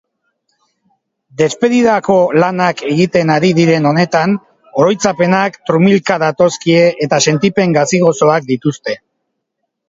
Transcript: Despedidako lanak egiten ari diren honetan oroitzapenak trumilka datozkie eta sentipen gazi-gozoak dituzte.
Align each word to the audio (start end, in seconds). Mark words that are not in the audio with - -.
Despedidako 1.41 2.15
lanak 2.43 2.81
egiten 2.93 3.31
ari 3.33 3.51
diren 3.59 3.85
honetan 3.89 4.33
oroitzapenak 4.85 5.61
trumilka 5.71 6.19
datozkie 6.25 6.81
eta 7.09 7.21
sentipen 7.29 7.77
gazi-gozoak 7.79 8.51
dituzte. 8.51 8.99